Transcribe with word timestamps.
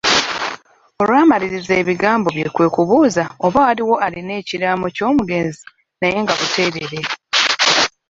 Olwamaliriza 1.01 1.73
ebigambo 1.81 2.27
bye 2.35 2.47
kwe 2.55 2.67
kubuuza 2.75 3.23
oba 3.45 3.59
waliwo 3.65 3.95
alina 4.05 4.33
ekiraamo 4.41 4.85
ky'omugenzi 4.95 5.63
naye 5.99 6.17
nga 6.23 6.33
buteerere. 6.39 6.99